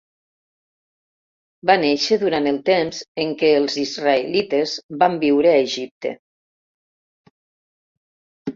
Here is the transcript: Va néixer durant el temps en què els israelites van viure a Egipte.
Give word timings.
Va 1.69 1.75
néixer 1.81 2.17
durant 2.23 2.49
el 2.53 2.57
temps 2.71 3.03
en 3.25 3.35
què 3.43 3.51
els 3.59 3.77
israelites 3.83 4.75
van 5.05 5.21
viure 5.27 5.53
a 5.53 5.61
Egipte. 5.69 6.17